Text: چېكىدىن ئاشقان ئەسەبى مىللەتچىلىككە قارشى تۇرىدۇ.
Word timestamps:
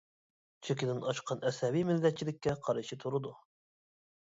چېكىدىن 0.67 1.03
ئاشقان 1.11 1.43
ئەسەبى 1.51 1.85
مىللەتچىلىككە 1.91 2.57
قارشى 2.71 3.01
تۇرىدۇ. 3.07 3.37